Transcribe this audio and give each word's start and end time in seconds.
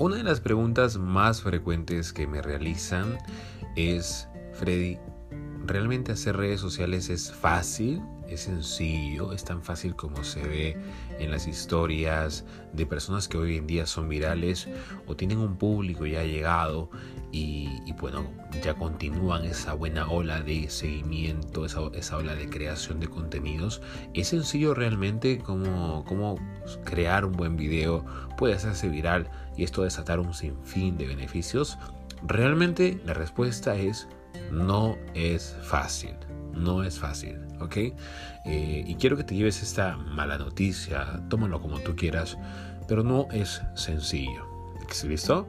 Una 0.00 0.14
de 0.14 0.22
las 0.22 0.40
preguntas 0.40 0.96
más 0.96 1.42
frecuentes 1.42 2.12
que 2.12 2.28
me 2.28 2.40
realizan 2.40 3.18
es, 3.74 4.28
Freddy, 4.52 4.96
¿realmente 5.68 6.12
hacer 6.12 6.36
redes 6.36 6.60
sociales 6.60 7.10
es 7.10 7.30
fácil? 7.30 8.02
¿Es 8.26 8.40
sencillo? 8.40 9.32
¿Es 9.32 9.44
tan 9.44 9.62
fácil 9.62 9.94
como 9.94 10.24
se 10.24 10.42
ve 10.42 10.76
en 11.18 11.30
las 11.30 11.46
historias 11.46 12.44
de 12.72 12.86
personas 12.86 13.28
que 13.28 13.36
hoy 13.36 13.58
en 13.58 13.66
día 13.66 13.86
son 13.86 14.08
virales 14.08 14.66
o 15.06 15.14
tienen 15.14 15.38
un 15.38 15.56
público 15.56 16.06
ya 16.06 16.24
llegado 16.24 16.90
y, 17.30 17.68
bueno, 18.00 18.26
ya 18.64 18.74
continúan 18.74 19.44
esa 19.44 19.74
buena 19.74 20.08
ola 20.10 20.40
de 20.40 20.70
seguimiento, 20.70 21.66
esa, 21.66 22.16
ola 22.16 22.34
de 22.34 22.48
creación 22.48 22.98
de 22.98 23.08
contenidos? 23.08 23.82
¿Es 24.14 24.28
sencillo 24.28 24.74
realmente 24.74 25.38
como, 25.38 26.04
como 26.06 26.36
crear 26.84 27.26
un 27.26 27.32
buen 27.32 27.56
video 27.56 28.04
puede 28.38 28.54
hacerse 28.54 28.88
viral 28.88 29.30
y 29.56 29.64
esto 29.64 29.82
desatar 29.82 30.18
un 30.18 30.32
sinfín 30.32 30.96
de 30.96 31.06
beneficios? 31.06 31.78
Realmente 32.26 33.00
la 33.04 33.14
respuesta 33.14 33.76
es 33.76 34.08
no 34.50 34.96
es 35.14 35.56
fácil 35.62 36.14
no 36.58 36.82
es 36.82 36.98
fácil, 36.98 37.38
¿ok? 37.60 37.76
Eh, 37.76 38.84
y 38.86 38.94
quiero 38.96 39.16
que 39.16 39.24
te 39.24 39.34
lleves 39.34 39.62
esta 39.62 39.96
mala 39.96 40.38
noticia, 40.38 41.22
tómalo 41.28 41.60
como 41.60 41.80
tú 41.80 41.94
quieras, 41.96 42.36
pero 42.86 43.02
no 43.02 43.28
es 43.32 43.62
sencillo. 43.74 44.46
¿Listo? 45.04 45.46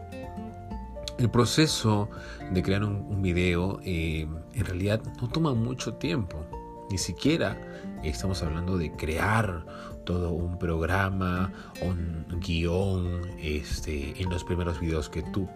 El 1.17 1.30
proceso 1.30 2.09
de 2.52 2.62
crear 2.62 2.84
un, 2.84 3.21
video 3.21 3.80
eh, 3.84 4.27
en 4.54 4.66
realidad 4.66 5.02
no 5.21 5.29
toma 5.29 5.54
mucho 5.54 5.93
tiempo. 5.93 6.45
Ni 6.89 6.98
siquiera 6.98 7.57
estamos 8.03 8.41
hablando 8.43 8.77
de 8.77 8.91
crear 8.91 9.66
todo 10.05 10.31
un 10.31 10.57
programa, 10.57 11.52
un 11.81 12.25
guion, 12.39 13.21
este, 13.39 14.20
en 14.21 14.29
los 14.29 14.43
primeros 14.43 14.79
videos 14.79 15.10
que 15.10 15.21
tú 15.21 15.48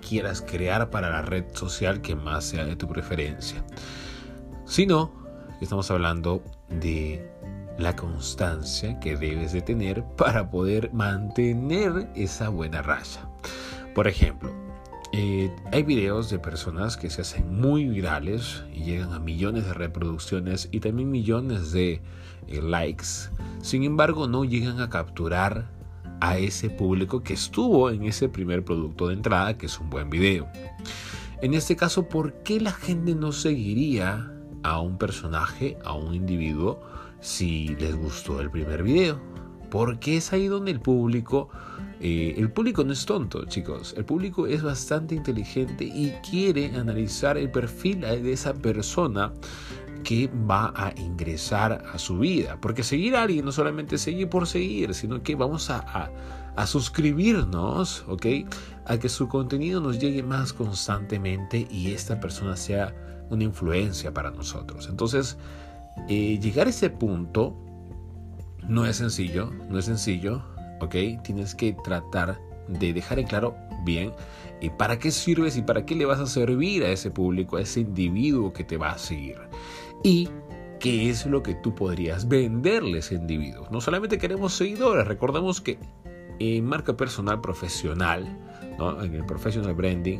quieras 0.00 0.42
crear 0.42 0.90
para 0.90 1.10
la 1.10 1.22
red 1.22 1.44
social 1.54 2.00
que 2.00 2.14
más 2.14 2.44
sea 2.44 2.64
de 2.64 2.76
tu 2.76 2.86
preferencia 2.86 3.64
sino 4.66 5.12
estamos 5.60 5.90
hablando 5.90 6.42
de 6.68 7.30
la 7.78 7.94
constancia 7.94 8.98
que 9.00 9.16
debes 9.16 9.52
de 9.52 9.62
tener 9.62 10.02
para 10.16 10.50
poder 10.50 10.92
mantener 10.92 12.10
esa 12.14 12.48
buena 12.48 12.82
raya. 12.82 13.28
Por 13.94 14.08
ejemplo, 14.08 14.52
eh, 15.18 15.50
hay 15.72 15.82
videos 15.82 16.28
de 16.28 16.38
personas 16.38 16.98
que 16.98 17.08
se 17.08 17.22
hacen 17.22 17.58
muy 17.58 17.86
virales 17.86 18.62
y 18.74 18.84
llegan 18.84 19.14
a 19.14 19.18
millones 19.18 19.64
de 19.64 19.72
reproducciones 19.72 20.68
y 20.72 20.80
también 20.80 21.10
millones 21.10 21.72
de 21.72 22.02
eh, 22.48 22.60
likes. 22.60 23.30
Sin 23.62 23.82
embargo, 23.84 24.28
no 24.28 24.44
llegan 24.44 24.80
a 24.80 24.90
capturar 24.90 25.70
a 26.20 26.36
ese 26.36 26.68
público 26.68 27.22
que 27.22 27.32
estuvo 27.32 27.88
en 27.90 28.04
ese 28.04 28.28
primer 28.28 28.62
producto 28.62 29.08
de 29.08 29.14
entrada, 29.14 29.56
que 29.56 29.66
es 29.66 29.80
un 29.80 29.88
buen 29.88 30.10
video. 30.10 30.46
En 31.40 31.54
este 31.54 31.76
caso, 31.76 32.08
¿por 32.08 32.42
qué 32.42 32.60
la 32.60 32.72
gente 32.72 33.14
no 33.14 33.32
seguiría 33.32 34.32
a 34.66 34.80
un 34.80 34.98
personaje, 34.98 35.78
a 35.84 35.92
un 35.94 36.14
individuo, 36.14 36.80
si 37.20 37.68
les 37.76 37.96
gustó 37.96 38.40
el 38.40 38.50
primer 38.50 38.82
video. 38.82 39.20
Porque 39.70 40.16
es 40.16 40.32
ahí 40.32 40.46
donde 40.46 40.70
el 40.70 40.80
público, 40.80 41.48
eh, 42.00 42.34
el 42.36 42.50
público 42.50 42.84
no 42.84 42.92
es 42.92 43.04
tonto, 43.06 43.44
chicos. 43.46 43.94
El 43.96 44.04
público 44.04 44.46
es 44.46 44.62
bastante 44.62 45.14
inteligente 45.14 45.84
y 45.84 46.12
quiere 46.28 46.74
analizar 46.74 47.36
el 47.36 47.50
perfil 47.50 48.00
de 48.00 48.32
esa 48.32 48.54
persona 48.54 49.32
que 50.06 50.30
va 50.48 50.72
a 50.76 50.92
ingresar 50.96 51.84
a 51.92 51.98
su 51.98 52.20
vida. 52.20 52.58
Porque 52.60 52.84
seguir 52.84 53.16
a 53.16 53.22
alguien 53.22 53.44
no 53.44 53.50
solamente 53.50 53.98
seguir 53.98 54.28
por 54.28 54.46
seguir, 54.46 54.94
sino 54.94 55.20
que 55.22 55.34
vamos 55.34 55.68
a, 55.68 56.10
a, 56.54 56.66
suscribirnos, 56.66 58.04
¿ok? 58.06 58.26
A 58.84 58.98
que 58.98 59.08
su 59.08 59.26
contenido 59.26 59.80
nos 59.80 59.98
llegue 59.98 60.22
más 60.22 60.52
constantemente 60.52 61.66
y 61.70 61.90
esta 61.90 62.20
persona 62.20 62.56
sea 62.56 62.94
una 63.30 63.42
influencia 63.42 64.14
para 64.14 64.30
nosotros. 64.30 64.86
Entonces, 64.88 65.38
eh, 66.08 66.38
llegar 66.40 66.68
a 66.68 66.70
ese 66.70 66.88
punto 66.88 67.56
no 68.68 68.86
es 68.86 68.96
sencillo, 68.96 69.50
no 69.68 69.78
es 69.78 69.84
sencillo, 69.84 70.42
¿ok? 70.80 71.22
Tienes 71.22 71.54
que 71.54 71.74
tratar 71.84 72.40
de 72.68 72.92
dejar 72.92 73.18
en 73.18 73.26
claro 73.26 73.56
bien 73.84 74.12
y 74.60 74.70
para 74.70 74.98
qué 74.98 75.10
sirves 75.10 75.56
y 75.56 75.62
para 75.62 75.86
qué 75.86 75.94
le 75.94 76.04
vas 76.04 76.20
a 76.20 76.26
servir 76.26 76.82
a 76.84 76.90
ese 76.90 77.10
público, 77.10 77.56
a 77.56 77.60
ese 77.60 77.80
individuo 77.80 78.52
que 78.52 78.64
te 78.64 78.76
va 78.76 78.90
a 78.90 78.98
seguir. 78.98 79.36
Y 80.02 80.28
qué 80.80 81.10
es 81.10 81.26
lo 81.26 81.42
que 81.42 81.54
tú 81.54 81.74
podrías 81.74 82.28
venderle 82.28 82.96
a 82.96 83.00
ese 83.00 83.14
individuo. 83.14 83.66
No 83.70 83.80
solamente 83.80 84.18
queremos 84.18 84.54
seguidores, 84.54 85.06
recordemos 85.06 85.60
que 85.60 85.78
en 86.38 86.64
marca 86.64 86.96
personal 86.96 87.40
profesional, 87.40 88.26
en 89.02 89.14
el 89.14 89.24
professional 89.24 89.74
branding, 89.74 90.18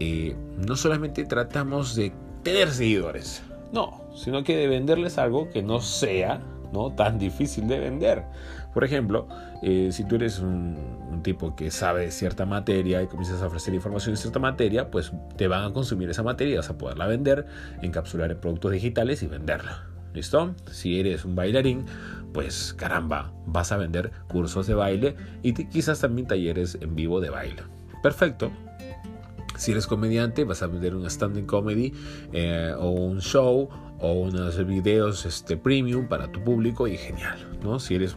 eh, 0.00 0.36
no 0.56 0.76
solamente 0.76 1.24
tratamos 1.24 1.96
de 1.96 2.12
tener 2.42 2.70
seguidores. 2.70 3.42
No, 3.72 4.00
sino 4.14 4.44
que 4.44 4.56
de 4.56 4.68
venderles 4.68 5.18
algo 5.18 5.50
que 5.50 5.62
no 5.62 5.80
sea 5.80 6.40
¿no? 6.72 6.92
tan 6.92 7.18
difícil 7.18 7.68
de 7.68 7.78
vender. 7.78 8.24
Por 8.74 8.84
ejemplo, 8.84 9.28
eh, 9.62 9.88
si 9.92 10.04
tú 10.04 10.16
eres 10.16 10.40
un, 10.40 10.96
tipo 11.22 11.56
que 11.56 11.72
sabe 11.72 12.12
cierta 12.12 12.46
materia 12.46 13.02
y 13.02 13.08
comienzas 13.08 13.42
a 13.42 13.48
ofrecer 13.48 13.74
información 13.74 14.14
de 14.14 14.20
cierta 14.20 14.38
materia, 14.38 14.88
pues 14.88 15.12
te 15.36 15.48
van 15.48 15.64
a 15.64 15.72
consumir 15.72 16.08
esa 16.08 16.22
materia, 16.22 16.58
vas 16.58 16.70
a 16.70 16.78
poderla 16.78 17.08
vender, 17.08 17.44
encapsular 17.82 18.30
en 18.30 18.38
productos 18.38 18.70
digitales 18.70 19.24
y 19.24 19.26
venderla. 19.26 19.88
¿Listo? 20.14 20.54
Si 20.70 21.00
eres 21.00 21.24
un 21.24 21.34
bailarín, 21.34 21.86
pues 22.32 22.72
caramba, 22.72 23.32
vas 23.46 23.72
a 23.72 23.76
vender 23.76 24.12
cursos 24.28 24.68
de 24.68 24.74
baile 24.74 25.16
y 25.42 25.52
quizás 25.52 26.00
también 26.00 26.28
talleres 26.28 26.78
en 26.80 26.94
vivo 26.94 27.20
de 27.20 27.30
baile. 27.30 27.62
Perfecto, 28.00 28.52
si 29.58 29.72
eres 29.72 29.86
comediante, 29.86 30.44
vas 30.44 30.62
a 30.62 30.66
vender 30.66 30.94
un 30.94 31.04
stand-up 31.06 31.46
comedy 31.46 31.92
eh, 32.32 32.72
o 32.78 32.90
un 32.90 33.20
show 33.20 33.68
o 34.00 34.12
unos 34.12 34.64
videos 34.64 35.26
este, 35.26 35.56
premium 35.56 36.08
para 36.08 36.30
tu 36.30 36.42
público 36.42 36.86
y 36.86 36.96
genial, 36.96 37.58
¿no? 37.62 37.78
Si 37.80 37.94
eres 37.96 38.16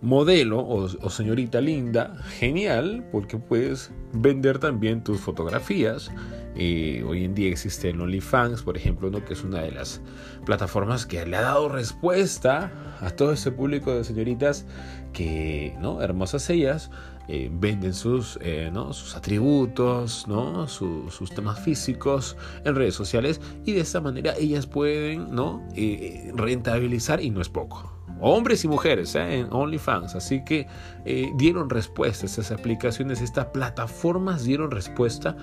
modelo 0.00 0.64
o, 0.64 1.10
señorita 1.10 1.60
linda, 1.60 2.16
genial, 2.38 3.04
porque 3.10 3.36
puedes 3.36 3.90
vender 4.12 4.58
también 4.58 5.02
tus 5.02 5.20
fotografías. 5.20 6.10
Eh, 6.54 7.04
hoy 7.06 7.24
en 7.24 7.34
día 7.34 7.50
existe 7.50 7.90
el 7.90 8.00
OnlyFans, 8.00 8.62
por 8.62 8.76
ejemplo, 8.76 9.10
¿no? 9.10 9.24
que 9.24 9.34
es 9.34 9.44
una 9.44 9.60
de 9.60 9.72
las 9.72 10.00
plataformas 10.44 11.06
que 11.06 11.24
le 11.26 11.36
ha 11.36 11.42
dado 11.42 11.68
respuesta 11.68 12.72
a 13.00 13.10
todo 13.10 13.32
ese 13.32 13.52
público 13.52 13.94
de 13.94 14.04
señoritas 14.04 14.66
que, 15.12 15.76
¿no? 15.80 16.02
hermosas 16.02 16.48
ellas, 16.50 16.90
eh, 17.28 17.50
venden 17.52 17.94
sus, 17.94 18.38
eh, 18.42 18.70
¿no? 18.72 18.92
sus 18.92 19.14
atributos, 19.14 20.26
¿no? 20.26 20.66
sus 20.66 21.30
temas 21.34 21.60
físicos 21.60 22.36
en 22.64 22.74
redes 22.74 22.94
sociales 22.94 23.40
y 23.64 23.72
de 23.72 23.80
esta 23.80 24.00
manera 24.00 24.34
ellas 24.38 24.66
pueden 24.66 25.34
¿no? 25.34 25.62
rentabilizar 26.34 27.22
y 27.22 27.30
no 27.30 27.40
es 27.40 27.48
poco 27.48 27.98
hombres 28.20 28.64
y 28.64 28.68
mujeres 28.68 29.14
¿eh? 29.14 29.40
en 29.40 29.48
OnlyFans. 29.52 30.14
Así 30.14 30.44
que 30.44 30.66
eh, 31.04 31.30
dieron 31.36 31.70
respuesta, 31.70 32.26
estas 32.26 32.50
aplicaciones, 32.50 33.20
estas 33.20 33.46
plataformas 33.46 34.44
dieron 34.44 34.70
respuesta 34.70 35.36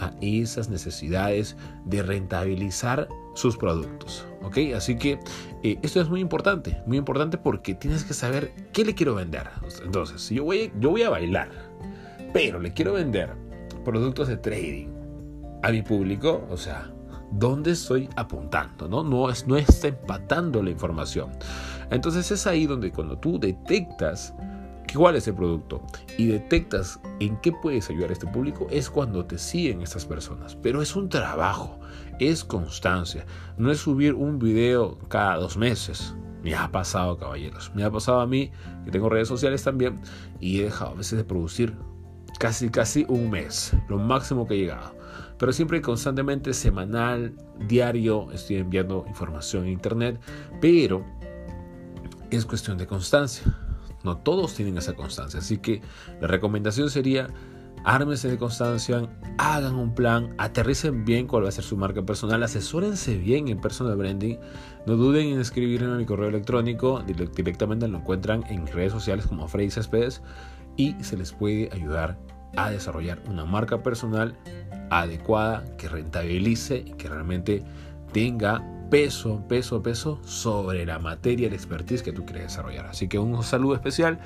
a 0.00 0.12
esas 0.20 0.68
necesidades 0.68 1.56
de 1.84 2.02
rentabilizar 2.02 3.08
sus 3.34 3.56
productos. 3.56 4.26
¿ok? 4.42 4.58
Así 4.74 4.96
que 4.96 5.20
eh, 5.62 5.78
esto 5.82 6.00
es 6.00 6.08
muy 6.08 6.20
importante, 6.20 6.82
muy 6.86 6.98
importante 6.98 7.38
porque 7.38 7.74
tienes 7.74 8.04
que 8.04 8.14
saber 8.14 8.52
qué 8.72 8.84
le 8.84 8.94
quiero 8.94 9.14
vender. 9.14 9.48
Entonces, 9.84 10.22
si 10.22 10.36
yo 10.36 10.44
voy, 10.44 10.72
yo 10.80 10.90
voy 10.90 11.02
a 11.02 11.10
bailar, 11.10 11.50
pero 12.32 12.58
le 12.58 12.72
quiero 12.72 12.94
vender 12.94 13.30
productos 13.84 14.28
de 14.28 14.36
trading 14.36 14.88
a 15.62 15.70
mi 15.70 15.82
público, 15.82 16.46
o 16.50 16.56
sea, 16.56 16.90
¿dónde 17.32 17.72
estoy 17.72 18.08
apuntando? 18.16 18.88
No, 18.88 19.02
no, 19.02 19.30
es, 19.30 19.46
no 19.46 19.56
está 19.56 19.88
empatando 19.88 20.62
la 20.62 20.70
información. 20.70 21.30
Entonces 21.90 22.30
es 22.30 22.46
ahí 22.46 22.66
donde 22.66 22.92
cuando 22.92 23.18
tú 23.18 23.38
detectas 23.38 24.34
cuál 24.94 25.16
es 25.16 25.28
el 25.28 25.34
producto 25.34 25.82
y 26.18 26.26
detectas 26.26 27.00
en 27.20 27.36
qué 27.38 27.52
puedes 27.52 27.90
ayudar 27.90 28.10
a 28.10 28.12
este 28.12 28.26
público, 28.26 28.66
es 28.70 28.90
cuando 28.90 29.24
te 29.24 29.38
siguen 29.38 29.82
estas 29.82 30.04
personas. 30.04 30.56
Pero 30.56 30.82
es 30.82 30.96
un 30.96 31.08
trabajo, 31.08 31.78
es 32.18 32.44
constancia. 32.44 33.26
No 33.56 33.70
es 33.70 33.78
subir 33.78 34.14
un 34.14 34.38
video 34.38 34.98
cada 35.08 35.36
dos 35.36 35.56
meses. 35.56 36.14
Me 36.42 36.54
ha 36.54 36.70
pasado, 36.70 37.18
caballeros. 37.18 37.70
Me 37.74 37.84
ha 37.84 37.90
pasado 37.90 38.20
a 38.20 38.26
mí, 38.26 38.50
que 38.84 38.90
tengo 38.90 39.08
redes 39.08 39.28
sociales 39.28 39.62
también, 39.62 40.00
y 40.40 40.60
he 40.60 40.64
dejado 40.64 40.92
a 40.92 40.94
veces 40.94 41.18
de 41.18 41.24
producir 41.24 41.76
casi, 42.38 42.70
casi 42.70 43.04
un 43.08 43.30
mes, 43.30 43.74
lo 43.88 43.98
máximo 43.98 44.46
que 44.46 44.54
he 44.54 44.58
llegado. 44.58 44.94
Pero 45.38 45.52
siempre 45.52 45.80
constantemente, 45.80 46.52
semanal, 46.52 47.34
diario, 47.66 48.30
estoy 48.32 48.56
enviando 48.56 49.04
información 49.08 49.64
en 49.64 49.72
internet, 49.72 50.20
pero 50.60 51.04
es 52.30 52.46
cuestión 52.46 52.78
de 52.78 52.86
constancia. 52.86 53.69
No 54.04 54.18
todos 54.18 54.54
tienen 54.54 54.78
esa 54.78 54.94
constancia. 54.94 55.40
Así 55.40 55.58
que 55.58 55.82
la 56.20 56.26
recomendación 56.26 56.90
sería, 56.90 57.28
ármense 57.84 58.28
de 58.28 58.38
constancia, 58.38 59.08
hagan 59.38 59.74
un 59.74 59.94
plan, 59.94 60.34
aterricen 60.38 61.04
bien 61.04 61.26
cuál 61.26 61.44
va 61.44 61.48
a 61.48 61.52
ser 61.52 61.64
su 61.64 61.76
marca 61.76 62.02
personal, 62.02 62.42
asesórense 62.42 63.16
bien 63.16 63.48
en 63.48 63.60
personal 63.60 63.96
branding. 63.96 64.36
No 64.86 64.96
duden 64.96 65.28
en 65.28 65.40
escribirme 65.40 65.88
en 65.88 65.98
mi 65.98 66.06
correo 66.06 66.28
electrónico, 66.28 67.02
directamente 67.02 67.88
lo 67.88 67.98
encuentran 67.98 68.44
en 68.48 68.66
redes 68.66 68.92
sociales 68.92 69.26
como 69.26 69.48
Freddy 69.48 69.70
Céspedes 69.70 70.22
y 70.76 70.94
se 71.02 71.16
les 71.16 71.32
puede 71.32 71.68
ayudar 71.72 72.18
a 72.56 72.70
desarrollar 72.70 73.22
una 73.28 73.44
marca 73.44 73.82
personal 73.82 74.36
adecuada 74.90 75.64
que 75.76 75.88
rentabilice 75.88 76.78
y 76.78 76.92
que 76.92 77.08
realmente 77.08 77.62
tenga 78.12 78.79
peso, 78.90 79.42
peso, 79.48 79.82
peso 79.82 80.20
sobre 80.24 80.84
la 80.84 80.98
materia, 80.98 81.46
el 81.46 81.54
expertise 81.54 82.02
que 82.02 82.12
tú 82.12 82.24
quieres 82.24 82.44
desarrollar. 82.44 82.86
Así 82.86 83.08
que 83.08 83.18
un 83.18 83.42
saludo 83.42 83.74
especial. 83.74 84.18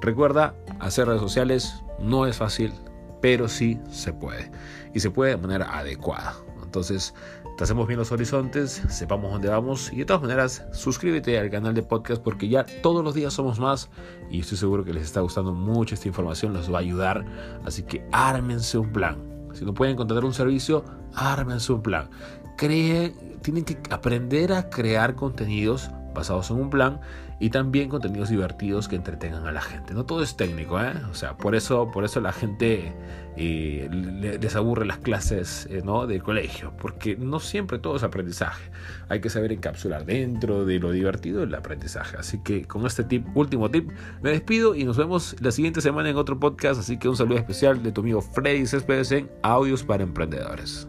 Recuerda, 0.00 0.54
hacer 0.80 1.08
redes 1.08 1.20
sociales 1.20 1.82
no 2.00 2.26
es 2.26 2.36
fácil, 2.36 2.72
pero 3.20 3.48
sí 3.48 3.78
se 3.90 4.12
puede. 4.12 4.50
Y 4.94 5.00
se 5.00 5.10
puede 5.10 5.32
de 5.32 5.36
manera 5.36 5.76
adecuada. 5.76 6.34
Entonces, 6.62 7.14
te 7.56 7.64
hacemos 7.64 7.86
bien 7.86 7.98
los 7.98 8.12
horizontes, 8.12 8.82
sepamos 8.88 9.30
dónde 9.30 9.48
vamos 9.48 9.92
y 9.92 9.98
de 9.98 10.04
todas 10.06 10.22
maneras 10.22 10.64
suscríbete 10.72 11.38
al 11.38 11.50
canal 11.50 11.74
de 11.74 11.82
podcast 11.82 12.22
porque 12.22 12.48
ya 12.48 12.64
todos 12.82 13.04
los 13.04 13.14
días 13.14 13.34
somos 13.34 13.58
más 13.60 13.90
y 14.30 14.40
estoy 14.40 14.56
seguro 14.56 14.84
que 14.84 14.94
les 14.94 15.02
está 15.02 15.20
gustando 15.20 15.52
mucho 15.52 15.94
esta 15.94 16.08
información, 16.08 16.54
les 16.54 16.72
va 16.72 16.78
a 16.78 16.80
ayudar. 16.80 17.26
Así 17.66 17.82
que 17.82 18.06
ármense 18.10 18.78
un 18.78 18.90
plan. 18.90 19.31
Si 19.54 19.64
no 19.64 19.74
pueden 19.74 19.96
contratar 19.96 20.24
un 20.24 20.34
servicio, 20.34 20.84
ármense 21.14 21.72
un 21.72 21.82
plan. 21.82 22.08
Creen, 22.56 23.38
tienen 23.42 23.64
que 23.64 23.78
aprender 23.90 24.52
a 24.52 24.70
crear 24.70 25.14
contenidos 25.14 25.90
basados 26.14 26.50
en 26.50 26.56
un 26.56 26.70
plan 26.70 27.00
y 27.40 27.50
también 27.50 27.88
contenidos 27.88 28.28
divertidos 28.28 28.86
que 28.88 28.96
entretengan 28.96 29.46
a 29.46 29.52
la 29.52 29.60
gente. 29.60 29.94
No 29.94 30.04
todo 30.04 30.22
es 30.22 30.36
técnico, 30.36 30.80
¿eh? 30.80 30.92
O 31.10 31.14
sea, 31.14 31.36
por 31.36 31.54
eso, 31.54 31.90
por 31.90 32.04
eso 32.04 32.20
la 32.20 32.32
gente 32.32 32.94
eh, 33.36 33.88
les 33.90 34.54
aburre 34.54 34.86
las 34.86 34.98
clases 34.98 35.66
eh, 35.70 35.82
¿no? 35.84 36.06
del 36.06 36.22
colegio, 36.22 36.72
porque 36.80 37.16
no 37.16 37.40
siempre 37.40 37.78
todo 37.78 37.96
es 37.96 38.02
aprendizaje. 38.02 38.70
Hay 39.08 39.20
que 39.20 39.30
saber 39.30 39.52
encapsular 39.52 40.04
dentro 40.04 40.64
de 40.64 40.78
lo 40.78 40.92
divertido 40.92 41.42
el 41.42 41.54
aprendizaje. 41.54 42.16
Así 42.16 42.38
que 42.42 42.64
con 42.64 42.86
este 42.86 43.04
tip, 43.04 43.26
último 43.34 43.70
tip, 43.70 43.90
me 44.22 44.30
despido 44.30 44.74
y 44.74 44.84
nos 44.84 44.96
vemos 44.96 45.34
la 45.40 45.50
siguiente 45.50 45.80
semana 45.80 46.10
en 46.10 46.16
otro 46.16 46.38
podcast. 46.38 46.78
Así 46.80 46.98
que 46.98 47.08
un 47.08 47.16
saludo 47.16 47.38
especial 47.38 47.82
de 47.82 47.90
tu 47.90 48.02
amigo 48.02 48.20
Freddy 48.20 48.66
Céspedes 48.66 49.10
en 49.12 49.30
Audios 49.42 49.82
para 49.82 50.02
Emprendedores. 50.02 50.86